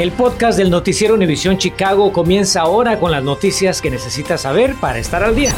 El 0.00 0.12
podcast 0.12 0.56
del 0.56 0.70
noticiero 0.70 1.12
Univisión 1.12 1.58
Chicago 1.58 2.10
comienza 2.10 2.62
ahora 2.62 2.98
con 2.98 3.10
las 3.10 3.22
noticias 3.22 3.82
que 3.82 3.90
necesitas 3.90 4.40
saber 4.40 4.74
para 4.80 4.98
estar 4.98 5.22
al 5.22 5.36
día. 5.36 5.52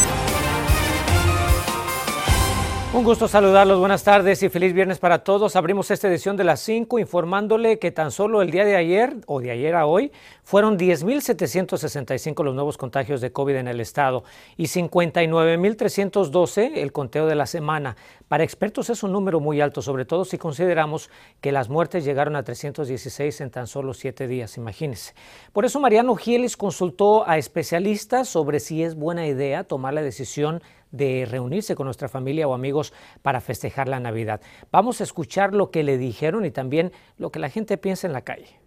Un 2.92 3.04
gusto 3.04 3.26
saludarlos, 3.26 3.78
buenas 3.78 4.04
tardes 4.04 4.42
y 4.42 4.50
feliz 4.50 4.74
viernes 4.74 4.98
para 4.98 5.24
todos. 5.24 5.56
Abrimos 5.56 5.90
esta 5.90 6.08
edición 6.08 6.36
de 6.36 6.44
las 6.44 6.60
5 6.60 6.98
informándole 6.98 7.78
que 7.78 7.90
tan 7.90 8.10
solo 8.10 8.42
el 8.42 8.50
día 8.50 8.66
de 8.66 8.76
ayer 8.76 9.16
o 9.26 9.40
de 9.40 9.50
ayer 9.50 9.74
a 9.76 9.86
hoy 9.86 10.12
fueron 10.42 10.76
10.765 10.76 12.44
los 12.44 12.54
nuevos 12.54 12.76
contagios 12.76 13.22
de 13.22 13.32
COVID 13.32 13.54
en 13.54 13.68
el 13.68 13.80
estado 13.80 14.24
y 14.58 14.64
59.312 14.64 16.72
el 16.74 16.92
conteo 16.92 17.26
de 17.26 17.34
la 17.34 17.46
semana. 17.46 17.96
Para 18.32 18.44
expertos 18.44 18.88
es 18.88 19.02
un 19.02 19.12
número 19.12 19.40
muy 19.40 19.60
alto, 19.60 19.82
sobre 19.82 20.06
todo 20.06 20.24
si 20.24 20.38
consideramos 20.38 21.10
que 21.42 21.52
las 21.52 21.68
muertes 21.68 22.02
llegaron 22.02 22.34
a 22.34 22.42
316 22.42 23.42
en 23.42 23.50
tan 23.50 23.66
solo 23.66 23.92
siete 23.92 24.26
días, 24.26 24.56
imagínense. 24.56 25.12
Por 25.52 25.66
eso 25.66 25.78
Mariano 25.80 26.16
Gielis 26.16 26.56
consultó 26.56 27.28
a 27.28 27.36
especialistas 27.36 28.30
sobre 28.30 28.58
si 28.58 28.82
es 28.82 28.94
buena 28.94 29.26
idea 29.26 29.64
tomar 29.64 29.92
la 29.92 30.00
decisión 30.00 30.62
de 30.92 31.28
reunirse 31.30 31.74
con 31.74 31.84
nuestra 31.84 32.08
familia 32.08 32.48
o 32.48 32.54
amigos 32.54 32.94
para 33.20 33.42
festejar 33.42 33.86
la 33.86 34.00
Navidad. 34.00 34.40
Vamos 34.70 35.02
a 35.02 35.04
escuchar 35.04 35.52
lo 35.52 35.70
que 35.70 35.82
le 35.82 35.98
dijeron 35.98 36.46
y 36.46 36.50
también 36.50 36.90
lo 37.18 37.30
que 37.30 37.38
la 37.38 37.50
gente 37.50 37.76
piensa 37.76 38.06
en 38.06 38.14
la 38.14 38.22
calle. 38.22 38.58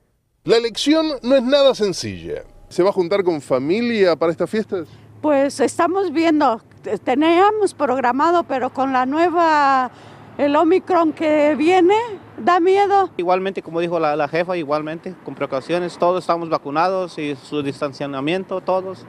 La 0.43 0.57
elección 0.57 1.07
no 1.23 1.37
es 1.37 1.41
nada 1.41 1.73
sencilla. 1.73 2.43
¿Se 2.69 2.83
va 2.83 2.89
a 2.89 2.93
juntar 2.93 3.23
con 3.23 3.41
familia 3.41 4.15
para 4.15 4.31
estas 4.31 4.47
fiestas? 4.47 4.87
Pues 5.23 5.59
estamos 5.59 6.11
viendo, 6.11 6.61
teníamos 7.03 7.73
programado, 7.73 8.43
pero 8.43 8.71
con 8.71 8.93
la 8.93 9.05
nueva, 9.05 9.91
el 10.37 10.55
Omicron 10.55 11.13
que 11.13 11.55
viene, 11.55 11.95
da 12.37 12.59
miedo. 12.59 13.09
Igualmente, 13.17 13.61
como 13.61 13.79
dijo 13.79 13.99
la, 13.99 14.27
jefa, 14.27 14.57
igualmente, 14.57 15.15
con 15.23 15.35
precauciones, 15.35 15.97
todos 15.97 16.23
estamos 16.23 16.49
vacunados 16.49 17.17
y 17.17 17.35
su 17.35 17.61
distanciamiento, 17.61 18.61
todos, 18.61 19.05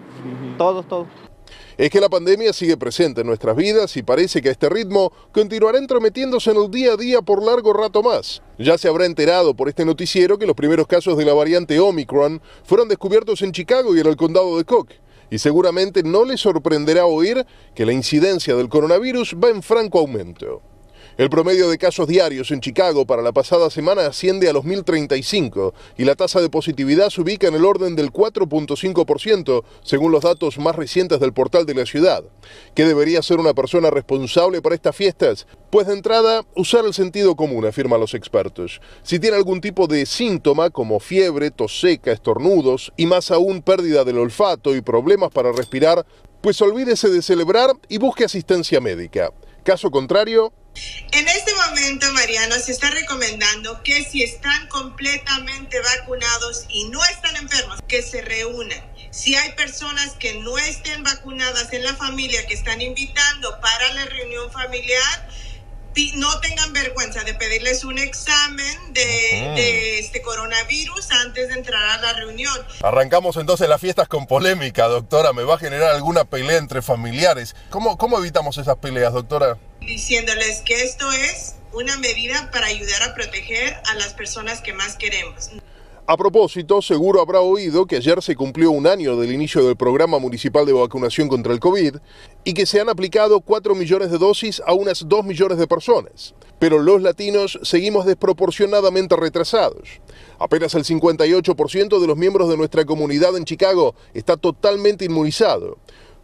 todos, 0.57 0.87
todos 0.87 1.07
es 1.77 1.91
que 1.91 2.01
la 2.01 2.09
pandemia 2.09 2.53
sigue 2.53 2.77
presente 2.77 3.21
en 3.21 3.27
nuestras 3.27 3.55
vidas 3.55 3.97
y 3.97 4.03
parece 4.03 4.41
que 4.41 4.49
a 4.49 4.53
este 4.53 4.69
ritmo 4.69 5.13
continuará 5.33 5.79
entrometiéndose 5.79 6.51
en 6.51 6.57
el 6.57 6.71
día 6.71 6.93
a 6.93 6.97
día 6.97 7.23
por 7.23 7.43
largo 7.43 7.73
rato 7.73 8.03
más. 8.03 8.43
Ya 8.59 8.79
se 8.79 8.89
habrá 8.89 9.05
enterado 9.05 9.55
por 9.55 9.69
este 9.69 9.85
noticiero 9.85 10.39
que 10.39 10.47
los 10.47 10.57
primeros 10.57 10.87
casos 10.87 11.19
de 11.19 11.25
la 11.25 11.35
variante 11.35 11.79
Omicron 11.79 12.41
fueron 12.65 12.89
descubiertos 12.89 13.43
en 13.43 13.53
Chicago 13.53 13.95
y 13.95 14.01
en 14.01 14.07
el 14.07 14.17
condado 14.17 14.57
de 14.57 14.65
Cook. 14.65 14.89
Y 15.31 15.39
seguramente 15.39 16.03
no 16.03 16.25
le 16.25 16.37
sorprenderá 16.37 17.07
oír 17.07 17.45
que 17.75 17.87
la 17.87 17.93
incidencia 17.93 18.55
del 18.55 18.69
coronavirus 18.69 19.35
va 19.43 19.51
en 19.51 19.63
franco 19.63 19.99
aumento. 19.99 20.63
El 21.19 21.31
promedio 21.31 21.71
de 21.71 21.79
casos 21.79 22.07
diarios 22.09 22.51
en 22.51 22.61
Chicago 22.61 23.07
para 23.07 23.23
la 23.23 23.33
pasada 23.33 23.71
semana 23.71 24.05
asciende 24.05 24.51
a 24.51 24.53
los 24.53 24.67
1.035 24.67 25.73
y 25.97 26.05
la 26.05 26.15
tasa 26.15 26.43
de 26.43 26.51
positividad 26.51 27.09
se 27.09 27.23
ubica 27.23 27.49
en 27.49 27.55
el 27.55 27.65
orden 27.65 27.97
del 27.97 28.13
4.5% 28.13 29.65
según 29.83 30.13
los 30.13 30.25
datos 30.25 30.59
más 30.59 30.77
recientes 30.77 31.19
del 31.19 31.33
portal 31.33 31.65
de 31.65 31.73
la 31.73 31.87
ciudad. 31.87 32.23
¿Qué 32.75 32.85
debería 32.85 33.23
ser 33.23 33.39
una 33.39 33.55
persona 33.55 33.89
responsable 33.89 34.61
para 34.61 34.75
estas 34.75 34.95
fiestas? 34.95 35.47
Pues 35.71 35.87
de 35.87 35.95
entrada, 35.95 36.45
usar 36.55 36.85
el 36.85 36.93
sentido 36.93 37.35
común, 37.35 37.65
afirman 37.65 37.99
los 37.99 38.13
expertos. 38.13 38.83
Si 39.03 39.19
tiene 39.19 39.39
algún 39.39 39.63
tipo 39.63 39.87
de 39.87 40.05
síntoma 40.05 40.69
como 40.69 41.01
fiebre, 41.01 41.51
tos 41.51 41.81
seca, 41.81 42.13
estornudos 42.13 42.93
y 42.99 43.07
más 43.07 43.31
aún 43.31 43.63
pérdida 43.63 44.05
del 44.05 44.19
olfato 44.19 44.77
y 44.77 44.83
problemas 44.83 45.31
para 45.31 45.51
respirar, 45.53 46.05
pues 46.43 46.61
olvídese 46.61 47.09
de 47.09 47.23
celebrar 47.23 47.71
y 47.89 47.97
busque 47.97 48.27
asistencia 48.27 48.83
médica. 48.83 49.33
Caso 49.65 49.91
contrario, 49.91 50.53
en 51.13 51.29
este 51.29 51.55
momento, 51.55 52.13
Mariano, 52.13 52.57
se 52.59 52.73
está 52.73 52.91
recomendando 52.91 53.83
que 53.83 54.05
si 54.05 54.23
están 54.23 54.67
completamente 54.69 55.81
vacunados 55.81 56.65
y 56.69 56.85
no 56.85 57.03
están 57.05 57.37
enfermos, 57.37 57.79
que 57.89 58.03
se 58.03 58.23
reúnan. 58.23 58.85
Si 59.11 59.35
hay 59.35 59.53
personas 59.53 60.13
que 60.19 60.35
no 60.35 60.59
estén 60.59 61.03
vacunadas 61.03 61.73
en 61.73 61.85
la 61.85 61.95
familia, 61.95 62.47
que 62.47 62.55
están 62.55 62.81
invitando 62.83 63.61
para 63.61 63.95
la 63.95 64.05
reunión 64.05 64.53
familiar, 64.53 65.29
no 66.17 66.41
tengan 66.41 66.73
vergüenza 66.73 67.25
de 67.25 67.35
pedirles 67.35 67.85
un 67.85 67.99
examen 67.99 68.93
de, 68.93 69.99
este 69.99 70.21
coronavirus 70.23 71.11
antes 71.13 71.49
de 71.49 71.55
entrar 71.55 71.83
a 71.83 71.99
la 71.99 72.13
reunión. 72.13 72.55
Arrancamos 72.83 73.37
entonces 73.37 73.69
las 73.69 73.81
fiestas 73.81 74.09
con 74.09 74.27
polémica, 74.27 74.87
doctora. 74.89 75.33
¿Me 75.33 75.43
va 75.43 75.55
a 75.55 75.59
generar 75.59 75.95
alguna 75.95 76.25
pelea 76.25 76.59
entre 76.59 76.83
familiares? 76.83 77.57
¿Cómo, 77.71 77.97
cómo 77.97 78.19
evitamos 78.19 78.59
esas 78.59 78.77
peleas, 78.77 79.13
doctora? 79.13 79.59
Diciéndoles 79.81 80.61
que 80.61 80.83
esto 80.83 81.11
es 81.13 81.55
una 81.73 81.97
medida 81.99 82.51
para 82.51 82.67
ayudar 82.67 83.03
a 83.03 83.15
proteger 83.15 83.81
a 83.87 83.95
las 83.95 84.15
personas 84.15 84.61
que 84.61 84.73
más 84.73 84.97
queremos. 84.97 85.51
A 86.09 86.17
propósito, 86.17 86.81
seguro 86.83 87.21
habrá 87.21 87.41
oído 87.41 87.85
que 87.85 87.97
ayer 87.97 88.23
se 88.23 88.37
cumplió 88.37 88.71
un 88.71 88.87
año 88.87 89.17
del 89.17 89.33
inicio 89.33 89.67
del 89.67 89.75
programa 89.75 90.21
municipal 90.21 90.65
de 90.65 90.73
vacunación 90.73 91.27
contra 91.27 91.53
el 91.53 91.59
COVID 91.59 91.97
y 92.45 92.55
que 92.55 92.65
se 92.65 92.81
han 92.81 92.89
aplicado 92.89 93.41
4 93.41 93.75
millones 93.75 94.13
de 94.13 94.19
dosis 94.19 94.63
a 94.65 94.73
unas 94.73 95.09
2 95.09 95.25
millones 95.25 95.59
de 95.59 95.67
personas. 95.67 96.33
Pero 96.61 96.79
los 96.79 97.03
latinos 97.03 97.59
seguimos 97.63 98.07
desproporcionadamente 98.07 99.17
retrasados. 99.17 100.01
Apenas 100.39 100.77
el 100.77 100.85
58% 100.85 101.99
de 101.99 102.07
los 102.07 102.17
miembros 102.17 102.49
de 102.51 102.57
nuestra 102.57 102.85
comunidad 102.85 103.37
en 103.37 103.45
Chicago 103.45 103.97
está 104.15 104.37
totalmente 104.37 105.07
inmunizado. 105.07 105.79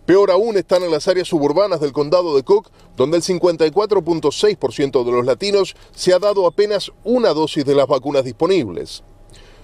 Peor 0.06 0.30
aún 0.30 0.56
están 0.56 0.84
en 0.84 0.92
las 0.92 1.08
áreas 1.08 1.26
suburbanas 1.26 1.80
del 1.80 1.90
condado 1.90 2.36
de 2.36 2.44
Cook, 2.44 2.70
donde 2.96 3.16
el 3.16 3.24
54.6% 3.24 5.04
de 5.04 5.10
los 5.10 5.26
latinos 5.26 5.74
se 5.92 6.14
ha 6.14 6.20
dado 6.20 6.46
apenas 6.46 6.92
una 7.02 7.30
dosis 7.30 7.64
de 7.64 7.74
las 7.74 7.88
vacunas 7.88 8.22
disponibles. 8.24 9.02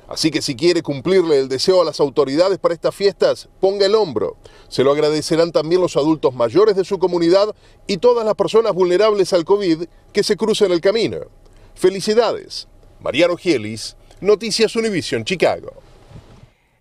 Así 0.09 0.31
que 0.31 0.41
si 0.41 0.57
quiere 0.57 0.83
cumplirle 0.83 1.39
el 1.39 1.49
deseo 1.49 1.83
a 1.83 1.85
las 1.85 2.01
autoridades 2.01 2.59
para 2.59 2.73
estas 2.73 2.95
fiestas, 2.95 3.49
ponga 3.61 3.85
el 3.85 3.95
hombro. 3.95 4.37
Se 4.69 4.83
lo 4.83 4.91
agradecerán 4.91 5.53
también 5.53 5.83
los 5.83 5.97
adultos 5.97 6.35
mayores 6.35 6.77
de 6.77 6.85
su 6.85 6.99
comunidad 6.99 7.55
y 7.87 7.99
todas 7.99 8.25
las 8.25 8.35
personas 8.35 8.73
vulnerables 8.73 9.35
al 9.35 9.45
COVID 9.45 9.85
que 10.13 10.23
se 10.23 10.37
crucen 10.37 10.73
el 10.73 10.81
camino. 10.81 11.19
Felicidades. 11.75 12.69
Mariano 13.01 13.37
Gielis, 13.37 13.97
Noticias 14.21 14.75
Univision, 14.77 15.25
Chicago. 15.25 15.75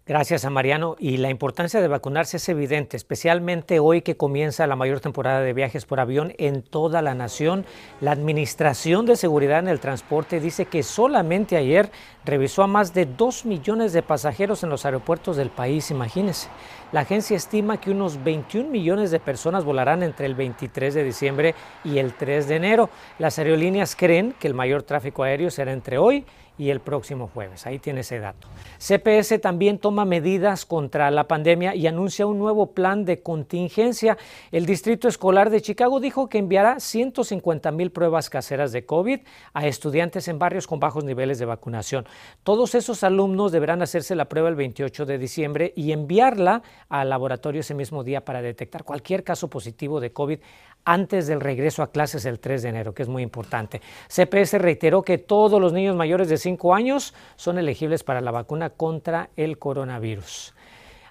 Gracias 0.07 0.45
a 0.45 0.49
Mariano. 0.49 0.95
Y 0.99 1.17
la 1.17 1.29
importancia 1.29 1.81
de 1.81 1.87
vacunarse 1.89 2.37
es 2.37 2.47
evidente, 2.47 2.95
especialmente 2.95 3.79
hoy 3.79 4.01
que 4.01 4.15
comienza 4.15 4.65
la 4.65 4.77
mayor 4.77 5.01
temporada 5.01 5.41
de 5.41 5.51
viajes 5.51 5.85
por 5.85 5.99
avión 5.99 6.33
en 6.37 6.61
toda 6.61 7.01
la 7.01 7.13
nación. 7.13 7.65
La 7.99 8.11
Administración 8.11 9.05
de 9.05 9.17
Seguridad 9.17 9.59
en 9.59 9.67
el 9.67 9.81
Transporte 9.81 10.39
dice 10.39 10.65
que 10.65 10.81
solamente 10.81 11.57
ayer 11.57 11.91
revisó 12.23 12.63
a 12.63 12.67
más 12.67 12.93
de 12.93 13.05
2 13.05 13.45
millones 13.45 13.91
de 13.91 14.01
pasajeros 14.01 14.63
en 14.63 14.69
los 14.69 14.85
aeropuertos 14.85 15.35
del 15.35 15.49
país, 15.49 15.91
imagínense. 15.91 16.47
La 16.93 17.01
agencia 17.01 17.35
estima 17.35 17.81
que 17.81 17.91
unos 17.91 18.23
21 18.23 18.69
millones 18.69 19.11
de 19.11 19.19
personas 19.19 19.65
volarán 19.65 20.03
entre 20.03 20.25
el 20.25 20.35
23 20.35 20.93
de 20.93 21.03
diciembre 21.03 21.53
y 21.83 21.97
el 21.97 22.13
3 22.13 22.47
de 22.47 22.55
enero. 22.55 22.89
Las 23.19 23.39
aerolíneas 23.39 23.93
creen 23.97 24.33
que 24.39 24.47
el 24.47 24.53
mayor 24.53 24.83
tráfico 24.83 25.23
aéreo 25.23 25.51
será 25.51 25.73
entre 25.73 25.97
hoy 25.97 26.25
y 26.46 26.46
el 26.57 26.79
próximo 26.79 27.29
jueves. 27.33 27.65
Ahí 27.65 27.79
tiene 27.79 28.01
ese 28.01 28.19
dato. 28.19 28.47
CPS 28.79 29.39
también 29.39 29.79
toma 29.79 30.05
medidas 30.05 30.65
contra 30.65 31.09
la 31.11 31.27
pandemia 31.27 31.75
y 31.75 31.87
anuncia 31.87 32.25
un 32.25 32.39
nuevo 32.39 32.73
plan 32.73 33.05
de 33.05 33.21
contingencia. 33.21 34.17
El 34.51 34.65
Distrito 34.65 35.07
Escolar 35.07 35.49
de 35.49 35.61
Chicago 35.61 35.99
dijo 35.99 36.29
que 36.29 36.37
enviará 36.37 36.79
150 36.79 37.71
mil 37.71 37.91
pruebas 37.91 38.29
caseras 38.29 38.71
de 38.71 38.85
COVID 38.85 39.19
a 39.53 39.67
estudiantes 39.67 40.27
en 40.27 40.39
barrios 40.39 40.67
con 40.67 40.79
bajos 40.79 41.03
niveles 41.03 41.39
de 41.39 41.45
vacunación. 41.45 42.05
Todos 42.43 42.75
esos 42.75 43.03
alumnos 43.03 43.51
deberán 43.51 43.81
hacerse 43.81 44.15
la 44.15 44.25
prueba 44.25 44.49
el 44.49 44.55
28 44.55 45.05
de 45.05 45.17
diciembre 45.17 45.73
y 45.75 45.91
enviarla 45.91 46.63
al 46.89 47.09
laboratorio 47.09 47.61
ese 47.61 47.73
mismo 47.73 48.03
día 48.03 48.25
para 48.25 48.41
detectar 48.41 48.83
cualquier 48.83 49.23
caso 49.23 49.49
positivo 49.49 49.99
de 49.99 50.11
COVID 50.11 50.39
antes 50.87 51.27
del 51.27 51.41
regreso 51.41 51.83
a 51.83 51.91
clases 51.91 52.25
el 52.25 52.39
3 52.39 52.63
de 52.63 52.69
enero, 52.69 52.93
que 52.93 53.03
es 53.03 53.09
muy 53.09 53.21
importante. 53.21 53.81
CPS 54.07 54.57
reiteró 54.57 55.03
que 55.03 55.17
todos 55.17 55.59
los 55.59 55.73
niños 55.73 55.97
mayores 55.97 56.29
de 56.29 56.37
5 56.37 56.73
años 56.73 57.13
son 57.35 57.59
elegibles 57.59 58.05
para 58.05 58.21
la 58.21 58.31
vacuna 58.31 58.69
contra 58.69 59.29
el 59.35 59.59
coronavirus. 59.59 60.53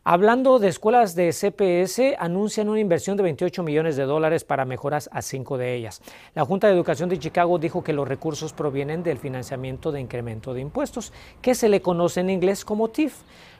Hablando 0.08 0.60
de 0.60 0.68
escuelas 0.68 1.16
de 1.16 1.32
CPS, 1.32 2.14
anuncian 2.18 2.68
una 2.68 2.78
inversión 2.78 3.16
de 3.16 3.24
28 3.24 3.64
millones 3.64 3.96
de 3.96 4.04
dólares 4.04 4.44
para 4.44 4.64
mejoras 4.64 5.10
a 5.12 5.20
cinco 5.20 5.58
de 5.58 5.74
ellas. 5.74 6.00
La 6.32 6.44
Junta 6.44 6.68
de 6.68 6.74
Educación 6.74 7.08
de 7.08 7.18
Chicago 7.18 7.58
dijo 7.58 7.82
que 7.82 7.92
los 7.92 8.06
recursos 8.06 8.52
provienen 8.52 9.02
del 9.02 9.18
financiamiento 9.18 9.90
de 9.90 10.00
incremento 10.00 10.54
de 10.54 10.60
impuestos, 10.60 11.12
que 11.42 11.56
se 11.56 11.68
le 11.68 11.82
conoce 11.82 12.20
en 12.20 12.30
inglés 12.30 12.64
como 12.64 12.88
TIF. 12.88 13.16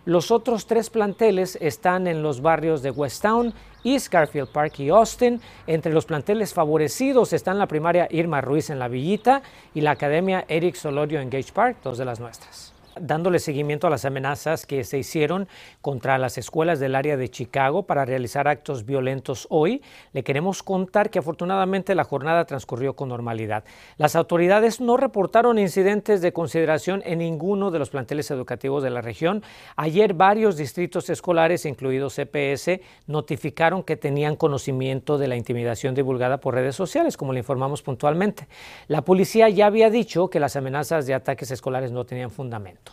Los 0.06 0.30
otros 0.30 0.66
tres 0.66 0.88
planteles 0.88 1.58
están 1.60 2.06
en 2.06 2.22
los 2.22 2.40
barrios 2.40 2.80
de 2.80 2.92
Westtown, 2.92 3.52
East 3.82 4.08
Garfield 4.08 4.48
Park 4.52 4.78
y 4.78 4.88
Austin. 4.88 5.40
Entre 5.66 5.92
los 5.92 6.06
planteles 6.06 6.54
favorecidos 6.54 7.32
están 7.32 7.58
la 7.58 7.66
primaria 7.66 8.06
Irma 8.12 8.40
Ruiz 8.40 8.70
en 8.70 8.78
La 8.78 8.86
Villita 8.86 9.42
y 9.74 9.80
la 9.80 9.90
academia 9.90 10.44
Eric 10.46 10.76
Solorio 10.76 11.20
en 11.20 11.28
Gage 11.28 11.52
Park, 11.52 11.78
dos 11.82 11.98
de 11.98 12.04
las 12.04 12.20
nuestras. 12.20 12.75
Dándole 13.00 13.38
seguimiento 13.38 13.86
a 13.86 13.90
las 13.90 14.04
amenazas 14.04 14.66
que 14.66 14.84
se 14.84 14.98
hicieron 14.98 15.48
contra 15.80 16.18
las 16.18 16.38
escuelas 16.38 16.80
del 16.80 16.94
área 16.94 17.16
de 17.16 17.28
Chicago 17.28 17.84
para 17.84 18.04
realizar 18.04 18.48
actos 18.48 18.84
violentos 18.84 19.46
hoy. 19.50 19.82
Le 20.12 20.22
queremos 20.22 20.62
contar 20.62 21.10
que 21.10 21.18
afortunadamente 21.18 21.94
la 21.94 22.04
jornada 22.04 22.44
transcurrió 22.44 22.94
con 22.94 23.08
normalidad. 23.08 23.64
Las 23.96 24.16
autoridades 24.16 24.80
no 24.80 24.96
reportaron 24.96 25.58
incidentes 25.58 26.20
de 26.20 26.32
consideración 26.32 27.02
en 27.04 27.18
ninguno 27.18 27.70
de 27.70 27.78
los 27.78 27.90
planteles 27.90 28.30
educativos 28.30 28.82
de 28.82 28.90
la 28.90 29.00
región. 29.00 29.42
Ayer 29.76 30.14
varios 30.14 30.56
distritos 30.56 31.10
escolares, 31.10 31.66
incluidos 31.66 32.14
CPS, 32.16 32.80
notificaron 33.06 33.82
que 33.82 33.96
tenían 33.96 34.36
conocimiento 34.36 35.18
de 35.18 35.28
la 35.28 35.36
intimidación 35.36 35.94
divulgada 35.94 36.38
por 36.38 36.54
redes 36.54 36.76
sociales, 36.76 37.16
como 37.16 37.32
le 37.32 37.40
informamos 37.40 37.82
puntualmente. 37.82 38.48
La 38.88 39.02
policía 39.02 39.48
ya 39.48 39.66
había 39.66 39.90
dicho 39.90 40.28
que 40.28 40.40
las 40.40 40.56
amenazas 40.56 41.06
de 41.06 41.14
ataques 41.14 41.50
escolares 41.50 41.92
no 41.92 42.04
tenían 42.04 42.30
fundamento 42.30 42.85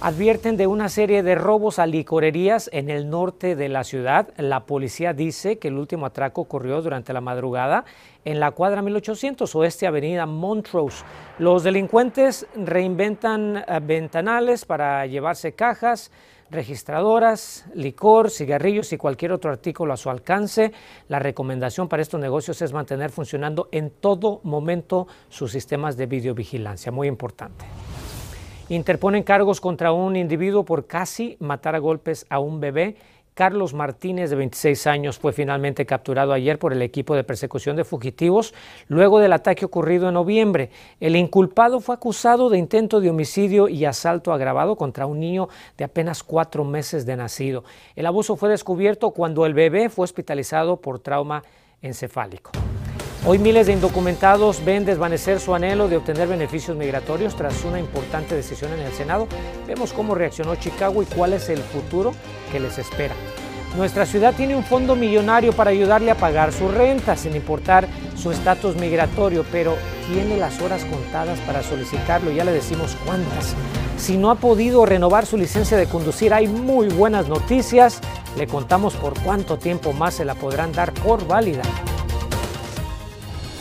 advierten 0.00 0.56
de 0.56 0.66
una 0.66 0.88
serie 0.88 1.22
de 1.22 1.34
robos 1.34 1.78
a 1.78 1.86
licorerías 1.86 2.68
en 2.72 2.90
el 2.90 3.08
norte 3.08 3.56
de 3.56 3.68
la 3.68 3.84
ciudad. 3.84 4.28
La 4.36 4.66
policía 4.66 5.12
dice 5.12 5.58
que 5.58 5.68
el 5.68 5.78
último 5.78 6.06
atraco 6.06 6.42
ocurrió 6.42 6.82
durante 6.82 7.12
la 7.12 7.20
madrugada 7.20 7.84
en 8.24 8.40
la 8.40 8.50
cuadra 8.50 8.82
1800 8.82 9.54
oeste 9.54 9.86
avenida 9.86 10.26
Montrose. 10.26 11.04
Los 11.38 11.62
delincuentes 11.62 12.46
reinventan 12.54 13.56
eh, 13.56 13.80
ventanales 13.82 14.64
para 14.64 15.06
llevarse 15.06 15.52
cajas, 15.52 16.10
registradoras, 16.50 17.66
licor, 17.74 18.30
cigarrillos 18.30 18.92
y 18.92 18.98
cualquier 18.98 19.32
otro 19.32 19.50
artículo 19.50 19.92
a 19.94 19.96
su 19.96 20.10
alcance. 20.10 20.72
La 21.08 21.18
recomendación 21.18 21.88
para 21.88 22.02
estos 22.02 22.20
negocios 22.20 22.60
es 22.62 22.72
mantener 22.72 23.10
funcionando 23.10 23.68
en 23.72 23.90
todo 23.90 24.40
momento 24.44 25.06
sus 25.28 25.52
sistemas 25.52 25.96
de 25.96 26.06
videovigilancia. 26.06 26.92
Muy 26.92 27.08
importante 27.08 27.64
interponen 28.68 29.22
cargos 29.22 29.60
contra 29.60 29.92
un 29.92 30.16
individuo 30.16 30.64
por 30.64 30.86
casi 30.86 31.36
matar 31.40 31.74
a 31.74 31.78
golpes 31.78 32.26
a 32.30 32.38
un 32.38 32.60
bebé. 32.60 32.96
Carlos 33.34 33.74
Martínez, 33.74 34.30
de 34.30 34.36
26 34.36 34.86
años, 34.86 35.18
fue 35.18 35.32
finalmente 35.32 35.86
capturado 35.86 36.32
ayer 36.32 36.56
por 36.56 36.72
el 36.72 36.82
equipo 36.82 37.16
de 37.16 37.24
persecución 37.24 37.74
de 37.74 37.82
fugitivos 37.82 38.54
luego 38.86 39.18
del 39.18 39.32
ataque 39.32 39.64
ocurrido 39.64 40.06
en 40.06 40.14
noviembre. 40.14 40.70
El 41.00 41.16
inculpado 41.16 41.80
fue 41.80 41.96
acusado 41.96 42.48
de 42.48 42.58
intento 42.58 43.00
de 43.00 43.10
homicidio 43.10 43.68
y 43.68 43.84
asalto 43.84 44.32
agravado 44.32 44.76
contra 44.76 45.06
un 45.06 45.18
niño 45.18 45.48
de 45.76 45.84
apenas 45.84 46.22
cuatro 46.22 46.64
meses 46.64 47.06
de 47.06 47.16
nacido. 47.16 47.64
El 47.96 48.06
abuso 48.06 48.36
fue 48.36 48.48
descubierto 48.48 49.10
cuando 49.10 49.46
el 49.46 49.54
bebé 49.54 49.88
fue 49.88 50.04
hospitalizado 50.04 50.76
por 50.76 51.00
trauma 51.00 51.42
encefálico. 51.82 52.52
Hoy 53.26 53.38
miles 53.38 53.66
de 53.66 53.72
indocumentados 53.72 54.62
ven 54.66 54.84
desvanecer 54.84 55.40
su 55.40 55.54
anhelo 55.54 55.88
de 55.88 55.96
obtener 55.96 56.28
beneficios 56.28 56.76
migratorios 56.76 57.34
tras 57.34 57.64
una 57.64 57.80
importante 57.80 58.34
decisión 58.34 58.74
en 58.74 58.80
el 58.80 58.92
Senado. 58.92 59.26
Vemos 59.66 59.94
cómo 59.94 60.14
reaccionó 60.14 60.56
Chicago 60.56 61.02
y 61.02 61.06
cuál 61.06 61.32
es 61.32 61.48
el 61.48 61.60
futuro 61.60 62.12
que 62.52 62.60
les 62.60 62.76
espera. 62.76 63.14
Nuestra 63.78 64.04
ciudad 64.04 64.34
tiene 64.34 64.54
un 64.54 64.62
fondo 64.62 64.94
millonario 64.94 65.54
para 65.54 65.70
ayudarle 65.70 66.10
a 66.10 66.18
pagar 66.18 66.52
su 66.52 66.68
renta 66.68 67.16
sin 67.16 67.34
importar 67.34 67.88
su 68.14 68.30
estatus 68.30 68.76
migratorio, 68.76 69.46
pero 69.50 69.74
tiene 70.12 70.36
las 70.36 70.60
horas 70.60 70.84
contadas 70.84 71.38
para 71.40 71.62
solicitarlo. 71.62 72.30
Ya 72.30 72.44
le 72.44 72.52
decimos 72.52 72.94
cuántas. 73.06 73.54
Si 73.96 74.18
no 74.18 74.30
ha 74.30 74.34
podido 74.34 74.84
renovar 74.84 75.24
su 75.24 75.38
licencia 75.38 75.78
de 75.78 75.86
conducir, 75.86 76.34
hay 76.34 76.46
muy 76.46 76.88
buenas 76.88 77.26
noticias. 77.26 78.00
Le 78.36 78.46
contamos 78.46 78.92
por 78.92 79.18
cuánto 79.22 79.56
tiempo 79.56 79.94
más 79.94 80.12
se 80.12 80.26
la 80.26 80.34
podrán 80.34 80.72
dar 80.72 80.92
por 80.92 81.26
válida. 81.26 81.62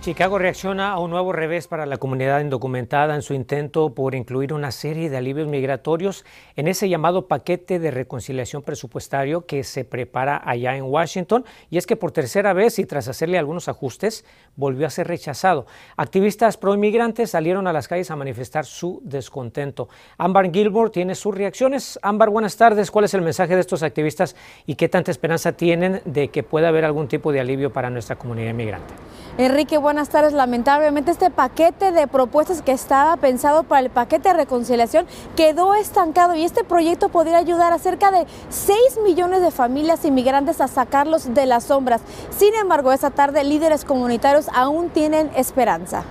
Chicago 0.00 0.38
reacciona 0.38 0.92
a 0.92 1.00
un 1.00 1.10
nuevo 1.10 1.32
revés 1.32 1.66
para 1.66 1.84
la 1.84 1.96
comunidad 1.96 2.40
indocumentada 2.40 3.16
en 3.16 3.22
su 3.22 3.34
intento 3.34 3.94
por 3.94 4.14
incluir 4.14 4.52
una 4.52 4.70
serie 4.70 5.10
de 5.10 5.16
alivios 5.16 5.48
migratorios 5.48 6.24
en 6.54 6.68
ese 6.68 6.88
llamado 6.88 7.26
paquete 7.26 7.80
de 7.80 7.90
reconciliación 7.90 8.62
presupuestario 8.62 9.44
que 9.44 9.64
se 9.64 9.84
prepara 9.84 10.40
allá 10.44 10.76
en 10.76 10.84
Washington. 10.84 11.44
Y 11.68 11.78
es 11.78 11.86
que 11.86 11.96
por 11.96 12.12
tercera 12.12 12.52
vez 12.52 12.78
y 12.78 12.86
tras 12.86 13.08
hacerle 13.08 13.38
algunos 13.38 13.68
ajustes, 13.68 14.24
volvió 14.54 14.86
a 14.86 14.90
ser 14.90 15.08
rechazado. 15.08 15.66
Activistas 15.96 16.56
pro-inmigrantes 16.56 17.32
salieron 17.32 17.66
a 17.66 17.72
las 17.72 17.88
calles 17.88 18.12
a 18.12 18.16
manifestar 18.16 18.66
su 18.66 19.00
descontento. 19.02 19.88
Ámbar 20.16 20.52
Gilmore 20.52 20.90
tiene 20.90 21.16
sus 21.16 21.34
reacciones. 21.34 21.98
Ámbar, 22.02 22.30
buenas 22.30 22.56
tardes. 22.56 22.92
¿Cuál 22.92 23.06
es 23.06 23.14
el 23.14 23.22
mensaje 23.22 23.56
de 23.56 23.60
estos 23.60 23.82
activistas 23.82 24.36
y 24.64 24.76
qué 24.76 24.88
tanta 24.88 25.10
esperanza 25.10 25.52
tienen 25.52 26.02
de 26.04 26.28
que 26.28 26.44
pueda 26.44 26.68
haber 26.68 26.84
algún 26.84 27.08
tipo 27.08 27.32
de 27.32 27.40
alivio 27.40 27.72
para 27.72 27.90
nuestra 27.90 28.16
comunidad 28.16 28.50
inmigrante? 28.50 28.94
Enrique, 29.38 29.78
buenas 29.88 30.10
tardes. 30.10 30.34
Lamentablemente 30.34 31.10
este 31.10 31.30
paquete 31.30 31.92
de 31.92 32.06
propuestas 32.06 32.60
que 32.60 32.72
estaba 32.72 33.16
pensado 33.16 33.62
para 33.62 33.80
el 33.80 33.88
paquete 33.88 34.28
de 34.28 34.34
reconciliación 34.34 35.06
quedó 35.34 35.74
estancado 35.74 36.34
y 36.34 36.44
este 36.44 36.62
proyecto 36.62 37.08
podría 37.08 37.38
ayudar 37.38 37.72
a 37.72 37.78
cerca 37.78 38.10
de 38.10 38.26
6 38.50 38.78
millones 39.02 39.40
de 39.40 39.50
familias 39.50 40.04
inmigrantes 40.04 40.60
a 40.60 40.68
sacarlos 40.68 41.32
de 41.32 41.46
las 41.46 41.64
sombras. 41.64 42.02
Sin 42.28 42.54
embargo, 42.54 42.92
esta 42.92 43.08
tarde 43.08 43.44
líderes 43.44 43.86
comunitarios 43.86 44.50
aún 44.52 44.90
tienen 44.90 45.30
esperanza. 45.34 46.04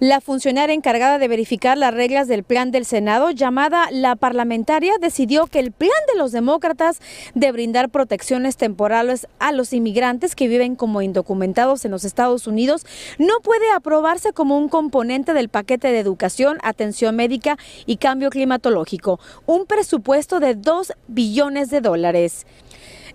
La 0.00 0.20
funcionaria 0.20 0.74
encargada 0.74 1.18
de 1.18 1.28
verificar 1.28 1.78
las 1.78 1.94
reglas 1.94 2.28
del 2.28 2.44
plan 2.44 2.70
del 2.70 2.84
Senado, 2.84 3.30
llamada 3.30 3.88
la 3.90 4.16
parlamentaria, 4.16 4.94
decidió 5.00 5.46
que 5.46 5.58
el 5.58 5.72
plan 5.72 5.90
de 6.12 6.18
los 6.18 6.32
demócratas 6.32 7.00
de 7.34 7.52
brindar 7.52 7.90
protecciones 7.90 8.56
temporales 8.56 9.26
a 9.38 9.52
los 9.52 9.72
inmigrantes 9.72 10.34
que 10.34 10.48
viven 10.48 10.76
como 10.76 11.02
indocumentados 11.02 11.84
en 11.84 11.90
los 11.90 12.04
Estados 12.04 12.46
Unidos 12.46 12.84
no 13.18 13.40
puede 13.40 13.70
aprobarse 13.72 14.32
como 14.32 14.58
un 14.58 14.68
componente 14.68 15.34
del 15.34 15.48
paquete 15.48 15.88
de 15.88 15.98
educación, 15.98 16.58
atención 16.62 17.16
médica 17.16 17.56
y 17.86 17.96
cambio 17.96 18.30
climatológico, 18.30 19.20
un 19.46 19.66
presupuesto 19.66 20.40
de 20.40 20.54
2 20.54 20.92
billones 21.08 21.70
de 21.70 21.80
dólares. 21.80 22.46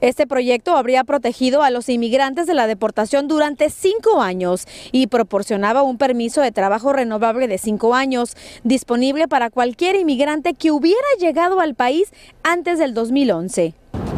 Este 0.01 0.25
proyecto 0.25 0.75
habría 0.75 1.03
protegido 1.03 1.61
a 1.61 1.69
los 1.69 1.87
inmigrantes 1.87 2.47
de 2.47 2.55
la 2.55 2.65
deportación 2.65 3.27
durante 3.27 3.69
cinco 3.69 4.19
años 4.19 4.67
y 4.91 5.05
proporcionaba 5.05 5.83
un 5.83 5.99
permiso 5.99 6.41
de 6.41 6.51
trabajo 6.51 6.91
renovable 6.91 7.47
de 7.47 7.59
cinco 7.59 7.93
años, 7.93 8.35
disponible 8.63 9.27
para 9.27 9.51
cualquier 9.51 9.95
inmigrante 9.95 10.55
que 10.55 10.71
hubiera 10.71 10.97
llegado 11.19 11.59
al 11.59 11.75
país 11.75 12.11
antes 12.41 12.79
del 12.79 12.95
2011. 12.95 13.75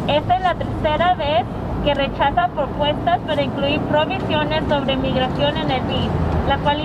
Esta 0.08 0.36
es 0.36 0.42
la 0.42 0.54
tercera 0.54 1.14
vez 1.16 1.44
que 1.84 1.92
rechaza 1.92 2.48
propuestas 2.48 3.20
para 3.26 3.42
incluir 3.42 3.78
provisiones 3.80 4.64
sobre 4.66 4.96
migración 4.96 5.54
en 5.58 5.70
el 5.70 5.82
BID. 5.82 6.10
La 6.48 6.58
cual 6.58 6.78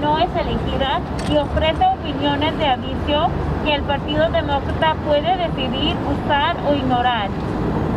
no 0.00 0.18
es 0.18 0.28
elegida 0.34 1.00
y 1.30 1.36
ofrece 1.36 1.84
opiniones 1.86 2.58
de 2.58 2.66
aviso 2.66 3.28
que 3.64 3.74
el 3.74 3.82
Partido 3.82 4.28
Demócrata 4.30 4.96
puede 5.06 5.36
decidir 5.36 5.96
usar 6.24 6.56
o 6.68 6.74
ignorar 6.74 7.28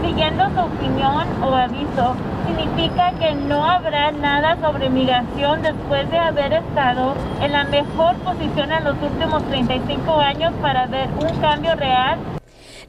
siguiendo 0.03 0.45
su 0.49 0.59
opinión 0.59 1.27
o 1.43 1.55
aviso, 1.55 2.15
significa 2.47 3.11
que 3.19 3.33
no 3.35 3.65
habrá 3.65 4.11
nada 4.11 4.57
sobre 4.61 4.89
migración 4.89 5.61
después 5.61 6.09
de 6.09 6.17
haber 6.17 6.53
estado 6.53 7.13
en 7.41 7.51
la 7.51 7.63
mejor 7.65 8.15
posición 8.17 8.71
en 8.71 8.83
los 8.83 8.95
últimos 9.01 9.43
35 9.43 10.19
años 10.19 10.53
para 10.61 10.87
ver 10.87 11.09
un 11.19 11.39
cambio 11.41 11.75
real 11.75 12.38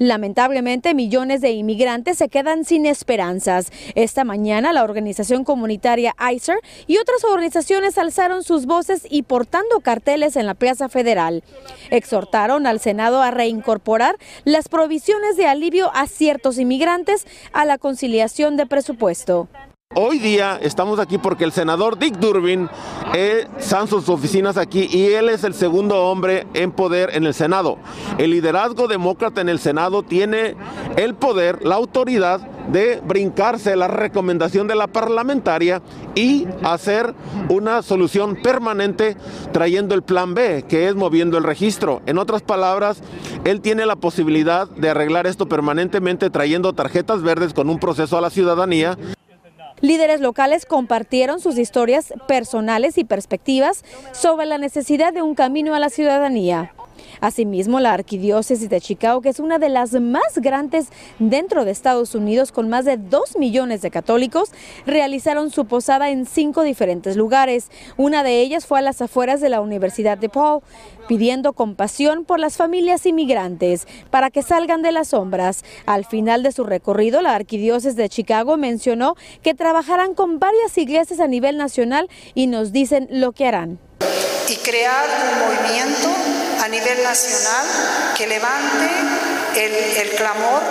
Lamentablemente, 0.00 0.94
millones 0.94 1.42
de 1.42 1.50
inmigrantes 1.50 2.16
se 2.16 2.30
quedan 2.30 2.64
sin 2.64 2.86
esperanzas. 2.86 3.70
Esta 3.94 4.24
mañana, 4.24 4.72
la 4.72 4.82
organización 4.82 5.44
comunitaria 5.44 6.14
ICER 6.32 6.56
y 6.86 6.96
otras 6.96 7.22
organizaciones 7.22 7.98
alzaron 7.98 8.42
sus 8.42 8.64
voces 8.64 9.06
y 9.10 9.24
portando 9.24 9.80
carteles 9.80 10.36
en 10.36 10.46
la 10.46 10.54
Plaza 10.54 10.88
Federal. 10.88 11.44
Exhortaron 11.90 12.66
al 12.66 12.80
Senado 12.80 13.20
a 13.20 13.30
reincorporar 13.30 14.16
las 14.44 14.70
provisiones 14.70 15.36
de 15.36 15.44
alivio 15.46 15.90
a 15.92 16.06
ciertos 16.06 16.58
inmigrantes 16.58 17.26
a 17.52 17.66
la 17.66 17.76
conciliación 17.76 18.56
de 18.56 18.64
presupuesto. 18.64 19.48
Hoy 19.96 20.20
día 20.20 20.56
estamos 20.62 21.00
aquí 21.00 21.18
porque 21.18 21.42
el 21.42 21.50
senador 21.50 21.98
Dick 21.98 22.16
Durbin 22.18 22.68
eh, 23.12 23.48
están 23.58 23.88
sus 23.88 24.08
oficinas 24.08 24.56
aquí 24.56 24.88
y 24.88 25.06
él 25.14 25.28
es 25.28 25.42
el 25.42 25.52
segundo 25.52 26.04
hombre 26.04 26.46
en 26.54 26.70
poder 26.70 27.10
en 27.12 27.26
el 27.26 27.34
Senado. 27.34 27.76
El 28.16 28.30
liderazgo 28.30 28.86
demócrata 28.86 29.40
en 29.40 29.48
el 29.48 29.58
Senado 29.58 30.04
tiene 30.04 30.54
el 30.94 31.16
poder, 31.16 31.66
la 31.66 31.74
autoridad 31.74 32.40
de 32.68 33.02
brincarse 33.04 33.74
la 33.74 33.88
recomendación 33.88 34.68
de 34.68 34.76
la 34.76 34.86
parlamentaria 34.86 35.82
y 36.14 36.46
hacer 36.62 37.12
una 37.48 37.82
solución 37.82 38.36
permanente 38.36 39.16
trayendo 39.52 39.96
el 39.96 40.02
plan 40.02 40.34
B, 40.34 40.66
que 40.68 40.86
es 40.86 40.94
moviendo 40.94 41.36
el 41.36 41.42
registro. 41.42 42.00
En 42.06 42.18
otras 42.18 42.42
palabras, 42.42 43.02
él 43.42 43.60
tiene 43.60 43.86
la 43.86 43.96
posibilidad 43.96 44.68
de 44.68 44.88
arreglar 44.88 45.26
esto 45.26 45.48
permanentemente 45.48 46.30
trayendo 46.30 46.74
tarjetas 46.74 47.22
verdes 47.22 47.52
con 47.54 47.68
un 47.68 47.80
proceso 47.80 48.16
a 48.16 48.20
la 48.20 48.30
ciudadanía. 48.30 48.96
Líderes 49.80 50.20
locales 50.20 50.66
compartieron 50.66 51.40
sus 51.40 51.56
historias 51.56 52.12
personales 52.28 52.98
y 52.98 53.04
perspectivas 53.04 53.84
sobre 54.12 54.46
la 54.46 54.58
necesidad 54.58 55.12
de 55.12 55.22
un 55.22 55.34
camino 55.34 55.74
a 55.74 55.78
la 55.78 55.88
ciudadanía. 55.88 56.74
Asimismo, 57.20 57.80
la 57.80 57.92
Arquidiócesis 57.92 58.68
de 58.68 58.80
Chicago, 58.80 59.20
que 59.20 59.28
es 59.28 59.40
una 59.40 59.58
de 59.58 59.68
las 59.68 59.92
más 59.92 60.36
grandes 60.36 60.88
dentro 61.18 61.64
de 61.64 61.70
Estados 61.70 62.14
Unidos, 62.14 62.52
con 62.52 62.68
más 62.68 62.84
de 62.84 62.96
2 62.96 63.38
millones 63.38 63.82
de 63.82 63.90
católicos, 63.90 64.50
realizaron 64.86 65.50
su 65.50 65.66
posada 65.66 66.10
en 66.10 66.26
cinco 66.26 66.62
diferentes 66.62 67.16
lugares. 67.16 67.70
Una 67.96 68.22
de 68.22 68.40
ellas 68.40 68.66
fue 68.66 68.78
a 68.78 68.82
las 68.82 69.02
afueras 69.02 69.40
de 69.40 69.48
la 69.48 69.60
Universidad 69.60 70.18
de 70.18 70.28
Paul, 70.28 70.62
pidiendo 71.08 71.52
compasión 71.52 72.24
por 72.24 72.38
las 72.38 72.56
familias 72.56 73.04
inmigrantes 73.06 73.86
para 74.10 74.30
que 74.30 74.42
salgan 74.42 74.82
de 74.82 74.92
las 74.92 75.08
sombras. 75.08 75.64
Al 75.86 76.04
final 76.04 76.42
de 76.42 76.52
su 76.52 76.64
recorrido, 76.64 77.20
la 77.22 77.34
Arquidiócesis 77.34 77.96
de 77.96 78.08
Chicago 78.08 78.56
mencionó 78.56 79.16
que 79.42 79.54
trabajarán 79.54 80.14
con 80.14 80.38
varias 80.38 80.76
iglesias 80.78 81.20
a 81.20 81.26
nivel 81.26 81.56
nacional 81.56 82.08
y 82.34 82.46
nos 82.46 82.72
dicen 82.72 83.08
lo 83.10 83.32
que 83.32 83.46
harán. 83.46 83.78
Y 84.48 84.56
crear 84.56 85.06
un 85.06 85.38
movimiento 85.46 86.49
a 86.62 86.68
nivel 86.68 87.02
nacional 87.02 87.66
que 88.16 88.26
levante 88.26 88.88
el, 89.56 89.74
el 89.74 90.10
clamor, 90.16 90.62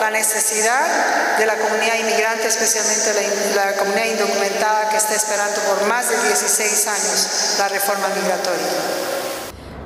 la 0.00 0.10
necesidad 0.10 1.38
de 1.38 1.46
la 1.46 1.56
comunidad 1.56 1.94
inmigrante, 1.96 2.48
especialmente 2.48 3.14
la, 3.54 3.64
la 3.64 3.76
comunidad 3.76 4.06
indocumentada 4.06 4.88
que 4.90 4.96
está 4.96 5.14
esperando 5.14 5.60
por 5.62 5.86
más 5.86 6.08
de 6.08 6.16
16 6.28 6.86
años 6.86 7.28
la 7.58 7.68
reforma 7.68 8.08
migratoria. 8.08 8.97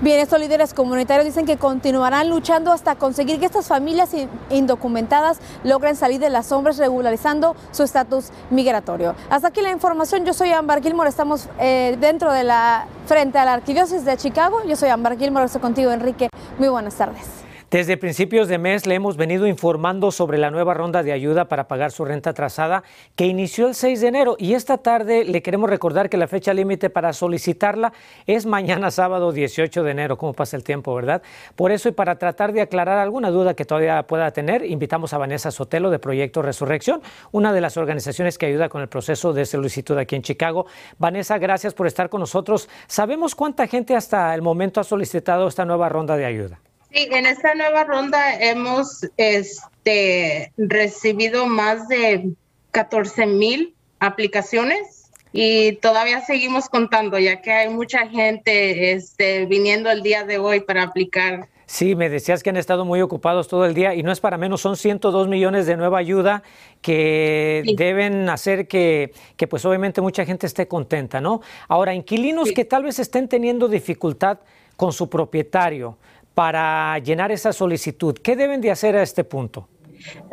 Bien, 0.02 0.18
estos 0.18 0.40
líderes 0.40 0.74
comunitarios 0.74 1.24
dicen 1.24 1.46
que 1.46 1.58
continuarán 1.58 2.28
luchando 2.28 2.72
hasta 2.72 2.96
conseguir 2.96 3.38
que 3.38 3.46
estas 3.46 3.68
familias 3.68 4.10
indocumentadas 4.50 5.38
logren 5.62 5.94
salir 5.94 6.18
de 6.18 6.28
las 6.28 6.46
sombras 6.46 6.76
regularizando 6.76 7.54
su 7.70 7.84
estatus 7.84 8.30
migratorio. 8.50 9.14
Hasta 9.30 9.46
aquí 9.46 9.60
la 9.60 9.70
información. 9.70 10.24
Yo 10.24 10.32
soy 10.32 10.50
Ambar 10.50 10.82
Gilmore. 10.82 11.08
Estamos 11.08 11.48
eh, 11.60 11.96
dentro 12.00 12.32
de 12.32 12.42
la 12.42 12.86
frente 13.06 13.38
a 13.38 13.44
la 13.44 13.52
Arquidiócesis 13.52 14.04
de 14.04 14.16
Chicago. 14.16 14.64
Yo 14.66 14.74
soy 14.74 14.88
Ambar 14.88 15.16
Gilmore. 15.16 15.46
Estoy 15.46 15.60
contigo, 15.60 15.92
Enrique. 15.92 16.28
Muy 16.58 16.68
buenas 16.68 16.96
tardes. 16.96 17.41
Desde 17.72 17.96
principios 17.96 18.48
de 18.48 18.58
mes 18.58 18.84
le 18.84 18.94
hemos 18.94 19.16
venido 19.16 19.46
informando 19.46 20.10
sobre 20.10 20.36
la 20.36 20.50
nueva 20.50 20.74
ronda 20.74 21.02
de 21.02 21.10
ayuda 21.10 21.46
para 21.46 21.68
pagar 21.68 21.90
su 21.90 22.04
renta 22.04 22.28
atrasada 22.28 22.82
que 23.16 23.24
inició 23.24 23.66
el 23.66 23.74
6 23.74 24.02
de 24.02 24.08
enero 24.08 24.36
y 24.38 24.52
esta 24.52 24.76
tarde 24.76 25.24
le 25.24 25.40
queremos 25.40 25.70
recordar 25.70 26.10
que 26.10 26.18
la 26.18 26.28
fecha 26.28 26.52
límite 26.52 26.90
para 26.90 27.14
solicitarla 27.14 27.94
es 28.26 28.44
mañana 28.44 28.90
sábado 28.90 29.32
18 29.32 29.84
de 29.84 29.90
enero. 29.90 30.18
¿Cómo 30.18 30.34
pasa 30.34 30.54
el 30.54 30.64
tiempo, 30.64 30.94
verdad? 30.94 31.22
Por 31.56 31.72
eso 31.72 31.88
y 31.88 31.92
para 31.92 32.18
tratar 32.18 32.52
de 32.52 32.60
aclarar 32.60 32.98
alguna 32.98 33.30
duda 33.30 33.54
que 33.54 33.64
todavía 33.64 34.02
pueda 34.02 34.30
tener, 34.32 34.66
invitamos 34.66 35.14
a 35.14 35.18
Vanessa 35.18 35.50
Sotelo 35.50 35.88
de 35.88 35.98
Proyecto 35.98 36.42
Resurrección, 36.42 37.00
una 37.30 37.54
de 37.54 37.62
las 37.62 37.78
organizaciones 37.78 38.36
que 38.36 38.44
ayuda 38.44 38.68
con 38.68 38.82
el 38.82 38.88
proceso 38.88 39.32
de 39.32 39.46
solicitud 39.46 39.96
aquí 39.96 40.14
en 40.14 40.20
Chicago. 40.20 40.66
Vanessa, 40.98 41.38
gracias 41.38 41.72
por 41.72 41.86
estar 41.86 42.10
con 42.10 42.20
nosotros. 42.20 42.68
¿Sabemos 42.86 43.34
cuánta 43.34 43.66
gente 43.66 43.96
hasta 43.96 44.34
el 44.34 44.42
momento 44.42 44.78
ha 44.78 44.84
solicitado 44.84 45.48
esta 45.48 45.64
nueva 45.64 45.88
ronda 45.88 46.18
de 46.18 46.26
ayuda? 46.26 46.60
Sí, 46.92 47.08
en 47.10 47.26
esta 47.26 47.54
nueva 47.54 47.84
ronda 47.84 48.34
hemos 48.38 49.06
este, 49.16 50.52
recibido 50.58 51.46
más 51.46 51.88
de 51.88 52.32
14 52.70 53.26
mil 53.26 53.74
aplicaciones 53.98 55.10
y 55.32 55.72
todavía 55.76 56.20
seguimos 56.20 56.68
contando, 56.68 57.18
ya 57.18 57.40
que 57.40 57.50
hay 57.50 57.70
mucha 57.70 58.06
gente 58.08 58.92
este, 58.92 59.46
viniendo 59.46 59.90
el 59.90 60.02
día 60.02 60.24
de 60.24 60.36
hoy 60.38 60.60
para 60.60 60.82
aplicar. 60.82 61.48
Sí, 61.64 61.94
me 61.94 62.10
decías 62.10 62.42
que 62.42 62.50
han 62.50 62.58
estado 62.58 62.84
muy 62.84 63.00
ocupados 63.00 63.48
todo 63.48 63.64
el 63.64 63.72
día 63.72 63.94
y 63.94 64.02
no 64.02 64.12
es 64.12 64.20
para 64.20 64.36
menos, 64.36 64.60
son 64.60 64.76
102 64.76 65.28
millones 65.28 65.64
de 65.64 65.78
nueva 65.78 65.96
ayuda 65.96 66.42
que 66.82 67.62
sí. 67.64 67.74
deben 67.74 68.28
hacer 68.28 68.68
que, 68.68 69.12
que, 69.38 69.46
pues 69.46 69.64
obviamente 69.64 70.02
mucha 70.02 70.26
gente 70.26 70.46
esté 70.46 70.68
contenta, 70.68 71.22
¿no? 71.22 71.40
Ahora, 71.68 71.94
inquilinos 71.94 72.48
sí. 72.48 72.54
que 72.54 72.66
tal 72.66 72.82
vez 72.82 72.98
estén 72.98 73.28
teniendo 73.28 73.68
dificultad 73.68 74.40
con 74.76 74.92
su 74.92 75.08
propietario, 75.08 75.96
para 76.34 76.98
llenar 76.98 77.32
esa 77.32 77.52
solicitud? 77.52 78.16
¿Qué 78.18 78.36
deben 78.36 78.60
de 78.60 78.70
hacer 78.70 78.96
a 78.96 79.02
este 79.02 79.24
punto? 79.24 79.68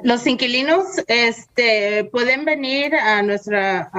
Los 0.03 0.25
inquilinos 0.25 0.85
este, 1.07 2.05
pueden 2.05 2.45
venir 2.45 2.95
a 2.95 3.21
nuestra 3.21 3.91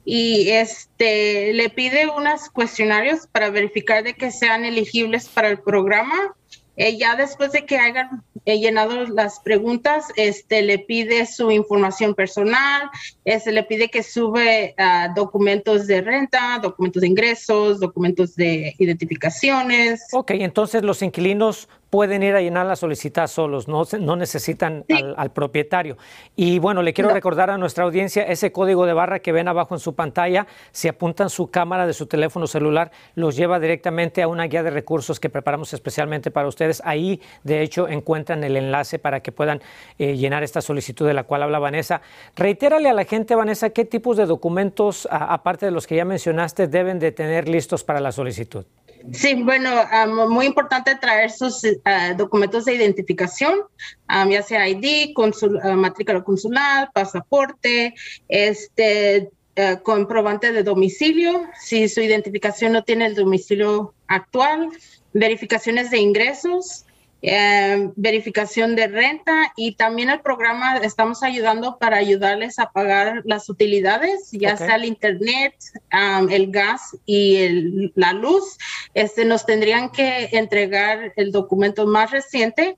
y 0.04 0.50
este, 0.50 1.52
le 1.52 1.68
pide 1.68 2.08
unos 2.08 2.48
cuestionarios 2.48 3.26
para 3.26 3.50
verificar 3.50 4.02
de 4.02 4.14
que 4.14 4.30
sean 4.30 4.64
elegibles 4.64 5.28
para 5.28 5.48
el 5.48 5.58
programa. 5.58 6.34
Eh, 6.78 6.96
ya 6.96 7.16
después 7.16 7.50
de 7.50 7.66
que 7.66 7.76
hayan 7.76 8.22
eh, 8.44 8.60
llenado 8.60 9.04
las 9.06 9.40
preguntas, 9.40 10.06
este, 10.14 10.62
le 10.62 10.78
pide 10.78 11.26
su 11.26 11.50
información 11.50 12.14
personal, 12.14 12.88
este, 13.24 13.50
le 13.50 13.64
pide 13.64 13.88
que 13.88 14.04
sube 14.04 14.76
uh, 14.78 15.12
documentos 15.12 15.88
de 15.88 16.00
renta, 16.00 16.60
documentos 16.62 17.02
de 17.02 17.08
ingresos, 17.08 17.80
documentos 17.80 18.36
de 18.36 18.76
identificaciones. 18.78 20.06
Ok, 20.12 20.30
entonces 20.30 20.84
los 20.84 21.02
inquilinos 21.02 21.68
pueden 21.90 22.22
ir 22.22 22.34
a 22.34 22.40
llenar 22.40 22.66
la 22.66 22.76
solicitud 22.76 23.08
solos, 23.26 23.68
no, 23.68 23.84
no 24.00 24.16
necesitan 24.16 24.84
sí. 24.86 24.94
al, 24.94 25.14
al, 25.16 25.30
propietario. 25.30 25.96
Y 26.36 26.58
bueno, 26.58 26.82
le 26.82 26.92
quiero 26.92 27.08
no. 27.08 27.14
recordar 27.14 27.50
a 27.50 27.58
nuestra 27.58 27.84
audiencia 27.84 28.22
ese 28.24 28.52
código 28.52 28.86
de 28.86 28.92
barra 28.92 29.20
que 29.20 29.32
ven 29.32 29.48
abajo 29.48 29.74
en 29.74 29.80
su 29.80 29.94
pantalla, 29.94 30.46
si 30.72 30.88
apuntan 30.88 31.30
su 31.30 31.50
cámara 31.50 31.86
de 31.86 31.94
su 31.94 32.06
teléfono 32.06 32.46
celular, 32.46 32.90
los 33.14 33.36
lleva 33.36 33.58
directamente 33.58 34.22
a 34.22 34.28
una 34.28 34.44
guía 34.44 34.62
de 34.62 34.70
recursos 34.70 35.18
que 35.18 35.30
preparamos 35.30 35.72
especialmente 35.72 36.30
para 36.30 36.48
ustedes. 36.48 36.82
Ahí, 36.84 37.20
de 37.44 37.62
hecho, 37.62 37.88
encuentran 37.88 38.44
el 38.44 38.56
enlace 38.56 38.98
para 38.98 39.20
que 39.20 39.32
puedan 39.32 39.60
eh, 39.98 40.16
llenar 40.16 40.42
esta 40.42 40.60
solicitud 40.60 41.06
de 41.06 41.14
la 41.14 41.24
cual 41.24 41.42
habla 41.42 41.58
Vanessa. 41.58 42.02
Reitérale 42.36 42.88
a 42.88 42.92
la 42.92 43.04
gente, 43.04 43.34
Vanessa, 43.34 43.70
qué 43.70 43.84
tipos 43.84 44.16
de 44.16 44.26
documentos, 44.26 45.08
a, 45.10 45.32
aparte 45.32 45.66
de 45.66 45.72
los 45.72 45.86
que 45.86 45.96
ya 45.96 46.04
mencionaste, 46.04 46.68
deben 46.68 46.98
de 46.98 47.12
tener 47.12 47.48
listos 47.48 47.84
para 47.84 48.00
la 48.00 48.12
solicitud. 48.12 48.64
Sí, 49.12 49.34
bueno, 49.42 49.70
um, 49.82 50.30
muy 50.30 50.46
importante 50.46 50.94
traer 50.96 51.30
sus 51.30 51.64
uh, 51.64 52.16
documentos 52.16 52.64
de 52.64 52.74
identificación, 52.74 53.60
um, 54.08 54.30
ya 54.30 54.42
sea 54.42 54.68
ID, 54.68 55.12
consul, 55.14 55.60
uh, 55.64 55.74
matrícula 55.74 56.22
consular, 56.22 56.90
pasaporte, 56.92 57.94
este, 58.28 59.30
uh, 59.56 59.82
comprobante 59.82 60.52
de 60.52 60.62
domicilio, 60.62 61.46
si 61.58 61.88
su 61.88 62.00
identificación 62.00 62.72
no 62.72 62.82
tiene 62.84 63.06
el 63.06 63.14
domicilio 63.14 63.94
actual, 64.08 64.68
verificaciones 65.12 65.90
de 65.90 65.98
ingresos, 65.98 66.84
eh, 67.20 67.90
verificación 67.96 68.76
de 68.76 68.86
renta 68.86 69.52
y 69.56 69.74
también 69.74 70.10
el 70.10 70.20
programa 70.20 70.76
estamos 70.78 71.22
ayudando 71.22 71.78
para 71.78 71.96
ayudarles 71.96 72.58
a 72.58 72.70
pagar 72.70 73.22
las 73.24 73.48
utilidades, 73.48 74.30
ya 74.32 74.54
okay. 74.54 74.66
sea 74.66 74.76
el 74.76 74.84
internet, 74.84 75.54
um, 75.92 76.28
el 76.30 76.50
gas 76.52 76.96
y 77.06 77.36
el, 77.36 77.92
la 77.96 78.12
luz. 78.12 78.58
Este, 78.94 79.24
nos 79.24 79.46
tendrían 79.46 79.90
que 79.90 80.28
entregar 80.32 81.12
el 81.16 81.32
documento 81.32 81.86
más 81.86 82.10
reciente 82.10 82.76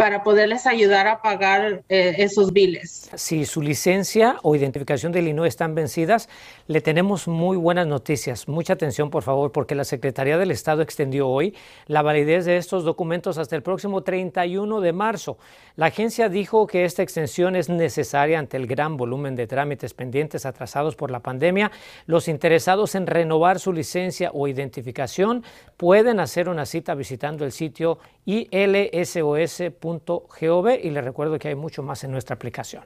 para 0.00 0.22
poderles 0.22 0.66
ayudar 0.66 1.06
a 1.08 1.20
pagar 1.20 1.82
eh, 1.90 2.14
esos 2.16 2.54
biles. 2.54 3.10
Si 3.14 3.44
su 3.44 3.60
licencia 3.60 4.38
o 4.42 4.56
identificación 4.56 5.12
del 5.12 5.28
INO 5.28 5.44
están 5.44 5.74
vencidas, 5.74 6.30
le 6.68 6.80
tenemos 6.80 7.28
muy 7.28 7.58
buenas 7.58 7.86
noticias. 7.86 8.48
Mucha 8.48 8.72
atención, 8.72 9.10
por 9.10 9.22
favor, 9.22 9.52
porque 9.52 9.74
la 9.74 9.84
Secretaría 9.84 10.38
del 10.38 10.52
Estado 10.52 10.80
extendió 10.80 11.28
hoy 11.28 11.54
la 11.86 12.00
validez 12.00 12.46
de 12.46 12.56
estos 12.56 12.82
documentos 12.82 13.36
hasta 13.36 13.56
el 13.56 13.62
próximo 13.62 14.02
31 14.02 14.80
de 14.80 14.92
marzo. 14.94 15.36
La 15.76 15.86
agencia 15.86 16.30
dijo 16.30 16.66
que 16.66 16.86
esta 16.86 17.02
extensión 17.02 17.54
es 17.54 17.68
necesaria 17.68 18.38
ante 18.38 18.56
el 18.56 18.66
gran 18.66 18.96
volumen 18.96 19.36
de 19.36 19.46
trámites 19.46 19.92
pendientes 19.92 20.46
atrasados 20.46 20.96
por 20.96 21.10
la 21.10 21.20
pandemia. 21.20 21.72
Los 22.06 22.26
interesados 22.26 22.94
en 22.94 23.06
renovar 23.06 23.60
su 23.60 23.70
licencia 23.70 24.30
o 24.32 24.48
identificación 24.48 25.44
pueden 25.76 26.20
hacer 26.20 26.48
una 26.48 26.64
cita 26.64 26.94
visitando 26.94 27.44
el 27.44 27.52
sitio 27.52 27.98
ilsos.com 28.24 30.00
.gov 30.40 30.68
y 30.82 30.90
le 30.90 31.00
recuerdo 31.00 31.38
que 31.38 31.48
hay 31.48 31.54
mucho 31.54 31.82
más 31.82 32.04
en 32.04 32.10
nuestra 32.10 32.34
aplicación. 32.34 32.82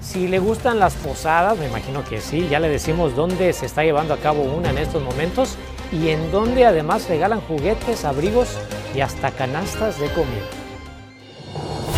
Si 0.00 0.28
le 0.28 0.38
gustan 0.38 0.78
las 0.78 0.94
posadas, 0.94 1.58
me 1.58 1.66
imagino 1.66 2.04
que 2.04 2.20
sí, 2.20 2.46
ya 2.48 2.60
le 2.60 2.68
decimos 2.68 3.16
dónde 3.16 3.52
se 3.52 3.66
está 3.66 3.82
llevando 3.82 4.14
a 4.14 4.18
cabo 4.18 4.42
una 4.42 4.70
en 4.70 4.78
estos 4.78 5.02
momentos 5.02 5.56
y 5.90 6.10
en 6.10 6.30
donde 6.30 6.64
además 6.64 7.08
regalan 7.08 7.40
juguetes, 7.40 8.04
abrigos 8.04 8.56
y 8.94 9.00
hasta 9.00 9.30
canastas 9.30 9.98
de 9.98 10.08
comida. 10.08 10.46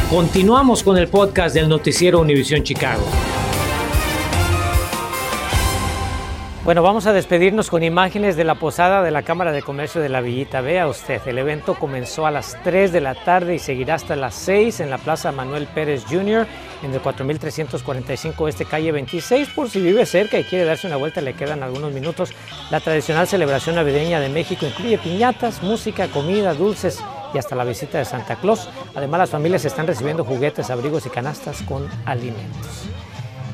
Continuamos 0.08 0.82
con 0.82 0.96
el 0.96 1.08
podcast 1.08 1.54
del 1.54 1.68
noticiero 1.68 2.20
Univisión 2.20 2.62
Chicago. 2.62 3.02
Bueno, 6.64 6.82
vamos 6.82 7.06
a 7.06 7.12
despedirnos 7.12 7.70
con 7.70 7.82
imágenes 7.82 8.36
de 8.36 8.44
la 8.44 8.56
posada 8.56 9.02
de 9.02 9.12
la 9.12 9.22
Cámara 9.22 9.52
de 9.52 9.62
Comercio 9.62 10.02
de 10.02 10.08
la 10.08 10.20
Villita. 10.20 10.60
Vea 10.60 10.88
usted, 10.88 11.22
el 11.26 11.38
evento 11.38 11.76
comenzó 11.76 12.26
a 12.26 12.30
las 12.30 12.60
3 12.62 12.92
de 12.92 13.00
la 13.00 13.14
tarde 13.14 13.54
y 13.54 13.58
seguirá 13.58 13.94
hasta 13.94 14.16
las 14.16 14.34
6 14.34 14.80
en 14.80 14.90
la 14.90 14.98
Plaza 14.98 15.32
Manuel 15.32 15.66
Pérez 15.68 16.04
Jr. 16.10 16.46
en 16.82 16.92
el 16.92 17.00
4345 17.00 18.48
este 18.48 18.64
calle 18.66 18.92
26. 18.92 19.50
Por 19.50 19.70
si 19.70 19.80
vive 19.80 20.04
cerca 20.04 20.38
y 20.38 20.44
quiere 20.44 20.64
darse 20.64 20.88
una 20.88 20.96
vuelta, 20.96 21.20
le 21.20 21.34
quedan 21.34 21.62
algunos 21.62 21.92
minutos. 21.92 22.32
La 22.70 22.80
tradicional 22.80 23.26
celebración 23.26 23.76
navideña 23.76 24.20
de 24.20 24.28
México 24.28 24.66
incluye 24.66 24.98
piñatas, 24.98 25.62
música, 25.62 26.08
comida, 26.08 26.52
dulces 26.54 27.02
y 27.32 27.38
hasta 27.38 27.54
la 27.54 27.64
visita 27.64 27.98
de 27.98 28.04
Santa 28.04 28.36
Claus. 28.36 28.68
Además, 28.94 29.20
las 29.20 29.30
familias 29.30 29.64
están 29.64 29.86
recibiendo 29.86 30.24
juguetes, 30.24 30.70
abrigos 30.70 31.06
y 31.06 31.10
canastas 31.10 31.62
con 31.62 31.88
alimentos. 32.04 32.88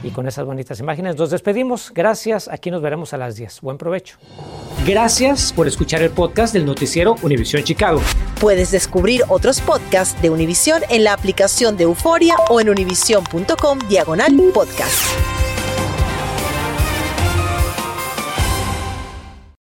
Y 0.05 0.11
con 0.11 0.29
esas 0.29 0.45
bonitas 0.45 0.79
imágenes 0.79 1.17
nos 1.17 1.31
despedimos. 1.31 1.91
Gracias. 1.95 2.49
Aquí 2.49 2.71
nos 2.71 2.83
veremos 2.83 3.13
a 3.15 3.17
las 3.17 3.37
10. 3.37 3.63
Buen 3.63 3.79
provecho. 3.79 4.17
Gracias 4.87 5.53
por 5.53 5.67
escuchar 5.67 6.03
el 6.03 6.11
podcast 6.11 6.53
del 6.53 6.67
noticiero 6.67 7.17
Univisión 7.23 7.65
Chicago. 7.65 8.01
Puedes 8.39 8.71
descubrir 8.71 9.23
otros 9.29 9.63
podcasts 9.63 10.21
de 10.21 10.29
Univisión 10.29 10.83
en 10.91 11.05
la 11.05 11.15
aplicación 11.15 11.77
de 11.79 11.85
Euforia 11.85 12.37
o 12.51 12.61
en 12.61 12.69
univision.com 12.69 13.79
diagonal 13.89 14.35
podcast. 14.53 15.44